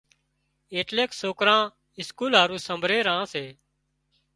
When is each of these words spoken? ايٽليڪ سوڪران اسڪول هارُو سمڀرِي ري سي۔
ايٽليڪ 0.75 1.09
سوڪران 1.21 1.63
اسڪول 1.99 2.31
هارُو 2.39 2.57
سمڀرِي 2.67 2.99
ري 3.07 3.15
سي۔ 3.33 3.45